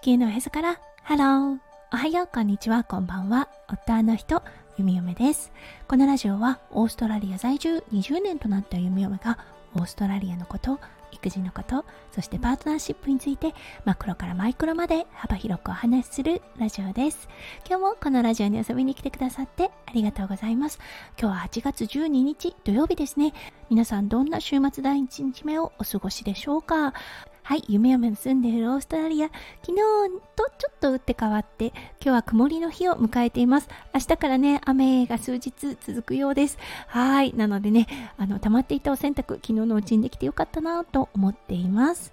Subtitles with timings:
[0.00, 0.80] 地球のおへそから。
[1.02, 1.58] ハロー
[1.92, 2.28] おはよう。
[2.32, 2.84] こんにちは。
[2.84, 3.50] こんばんは。
[3.68, 4.42] 夫の人。
[4.78, 5.52] 弓嫁です。
[5.88, 9.38] このラジオはオーストラリア在住20年となった弓嫁が
[9.74, 10.80] オーストラリアのこと
[11.12, 13.52] 育児のことそしてパートナーシップについて
[13.84, 17.28] マクロからマイクロまで幅広くお話しするラジオです。
[17.68, 20.78] 今日もこのラジオに遊びに来てくださってありがとうございます。
[21.20, 23.34] 今日は8月12日土曜日ですね。
[23.68, 26.94] 皆さんどんな週末第1日目をお過ごしでしょうか？
[27.50, 29.78] はい、弓嫁の住んでいるオーストラリア、昨日
[30.36, 33.68] とちょっと打って変わって、今日は曇りの日を迎えています。
[33.92, 36.58] 明日からね、雨が数日続くようです。
[36.86, 42.12] はい、なのでね、あの、溜まっていたお洗濯、昨日のうちにできてよかったなと思っています。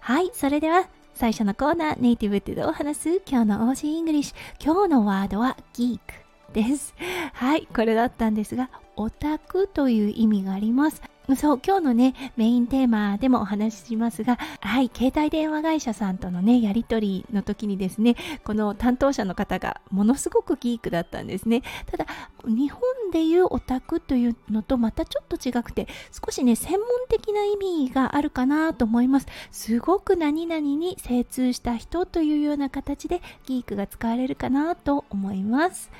[0.00, 4.64] はい、それでは、最初のコーナー、ネイティブでどう話す今日の Aussie English。
[4.64, 6.21] 今日のワードは geek
[6.52, 6.94] です。
[7.32, 11.02] はい、これだったんですが、オタクという意味があります。
[11.36, 21.62] そう、今日のね、メインテーマでもお話ししますが、はい、携帯電話会社さんとのね、やり取りの時にですね、この担当者の方がものすごくギークだったんですね。
[21.86, 22.06] ただ、
[22.44, 22.80] 日本
[23.12, 29.26] でいうオタクというのとまたちょっと違くて、少しね、専門的な意味があるかなと思います。
[29.52, 35.92] すごく何々に精通した人というような形でギークが使われるかなと思います。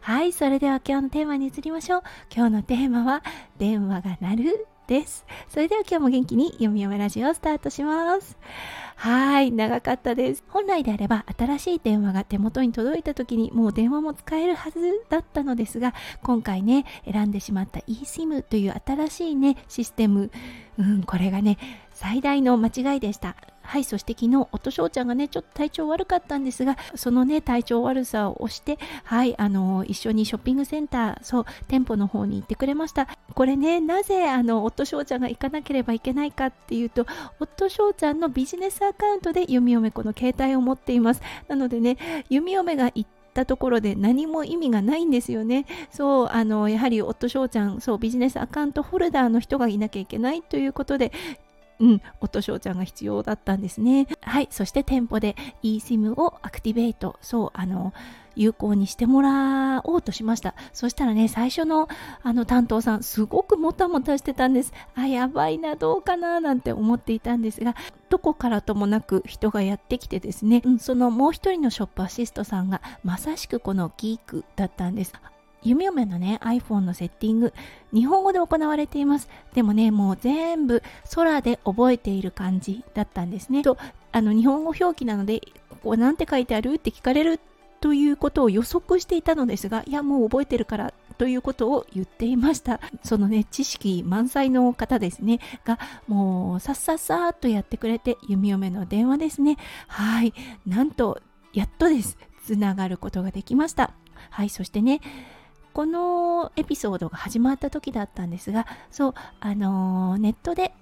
[0.00, 2.02] はい、それでは今日のテーマに移りましょう。
[2.34, 3.22] 今日のテーマは、
[3.58, 5.24] 電話が鳴るです。
[5.48, 8.36] それでは今日も元気に読み読めラジオをスタートします。
[9.00, 10.44] はい、長かったです。
[10.46, 20.30] 本来であれば新しい電話が手元に届いた時にもう電話も使えるはずだったのですが、今回ね、選んでしまった eSIM という新しいね、システム、
[20.78, 21.56] うん、これがね、
[21.94, 23.36] 最大の間違いでした。
[23.70, 33.06] はい、そして昨日、夫翔ちゃんがね、ちょっと体調悪かったんですが、そのね、体調悪さを押して、はい、あの、一緒にショッピングセンター、そう、店舗の方に行ってくれました。
[33.32, 37.06] これね、なぜ、あの、夫翔ちゃんが行かなければいけないかっていうと、
[37.38, 41.22] 夫翔ちゃんのビジネスアカウントで弓嫁この携帯を持っています。
[41.46, 41.96] なのでね、
[42.28, 45.66] 弓嫁が行ったところで何も意味がないんですよね。
[45.92, 51.12] そう、あの、やはり夫翔ちゃん、そう、ビジネスアカウントホルダーの人がいなきゃいけないということで、
[51.80, 54.06] うん、夫翔ちゃんが必要だったんですね。
[54.20, 57.92] はい、そして店舗で eSIM をアクティベート、そう、あの、
[58.36, 60.54] 有効にしてもらおうとしました。
[60.72, 61.88] そしたらね、最初の
[62.22, 64.72] あの担当さん、すごくもたもたしてたんです。
[64.94, 67.74] あ、やばいな、どうかな、なんて思っていたんですが、
[68.08, 75.12] どこからともなく人がやってきてですね、うん、そのもう一人のショップアシストさんがまさしくこのギークだったんです。
[75.62, 77.52] 弓嫁のね iPhone のセッティング。
[77.92, 79.28] 日本語で行われています。
[79.54, 80.82] でもねもう全部
[81.14, 83.62] 空で覚えている感じだったんですね。
[83.62, 83.76] と
[84.12, 86.74] あの日本語表記なのでここなんて書いてある？
[86.74, 87.40] って聞かれる
[87.80, 92.80] ということを予測していたのですがいやもう覚えてるからということを言っていました。
[93.02, 95.40] そのね知識満載の方ですね。
[95.64, 95.78] が
[96.08, 99.56] もうさっさっさっとやってくれて弓嫁の電話ですね。
[99.88, 100.34] はい。
[100.66, 101.20] なんと
[101.52, 102.18] やっとです。
[102.44, 103.92] つながることができました。
[104.30, 105.00] はいそしてね
[105.72, 110.72] このエピソードが始まった時だったんですが、そう、あの、ネットで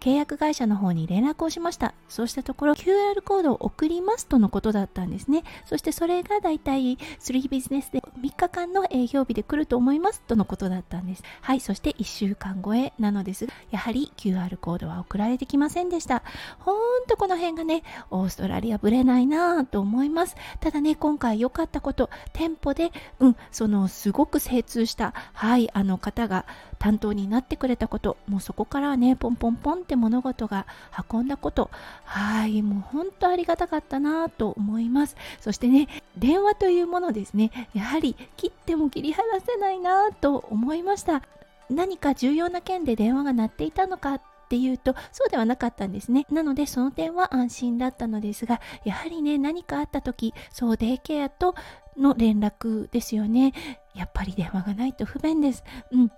[0.00, 1.94] 契約会社の方に連絡をしました。
[2.08, 5.44] そうしたところ QR コードを送りますとのことだったんですね。
[5.66, 11.22] そしてそれがだいたい3ビジネスで3日間の営業日で来ると思いますとのことだったんです。
[11.42, 16.22] はい、そして1週間超えなのですが、やはり QR コードは送られてきませんでした。
[16.58, 20.34] ほんとこの辺がね、オーストラリアぶれないなぁと思います。
[20.60, 26.46] ただね、今回良かったこと、店舗で、うん、そのすごく精通した、はい、あの方が
[26.80, 30.66] 担当になってくれたこと、もうそこからね、ポンポンポンって物事が
[31.12, 31.70] 運んだこと、
[32.04, 35.14] はい、もう本当ありがたかったなと思います。
[35.40, 41.22] そしてね、電話というものですね、やはり切っても切り離せないなと思いました。
[41.68, 44.14] 何か重要な件で電話が鳴っていたのか。
[44.14, 46.26] っていうとそうではなかったんですね。
[46.28, 51.54] なのでその点は安心だったのですがやはりね何かあった時そうデイケアと
[51.96, 53.52] の連絡ですよね。
[53.94, 55.62] やっぱり電話がないと不便です。
[55.92, 56.10] うん。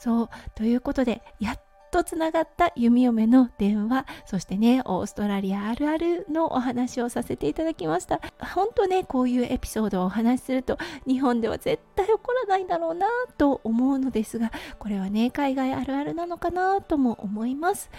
[0.00, 0.28] そう。
[0.56, 8.20] ということでやっとつながった弓嫁の電話そしてねオーストラリアあるあるのお話をさせていただきました。
[8.54, 13.06] 本当ねこういうエピソードをお話しすると日本では絶対起こらないだろうな
[13.36, 17.90] と思うのですがこれはね海外あるあるなのかなとも思います。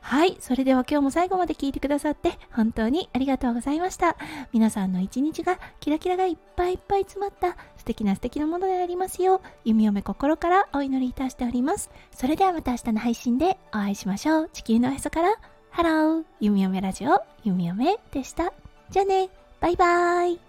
[0.00, 4.16] はいそれでは今日も最後まで聞いてくださって本当にありがとうございました。
[4.52, 11.90] 皆さんの一日がキラキラがいっぱいいっぱい詰まった素敵な素敵なものでありますよう弓嫁心からお祈りいたしております。
[12.10, 14.50] それではまた明日の配信でお会いしましょう。
[14.52, 15.34] 地球のへそから、
[15.70, 18.52] ハロー、弓嫁ラジオ、弓嫁でした。
[18.90, 19.28] じゃあね、
[19.60, 20.45] バイバーイ。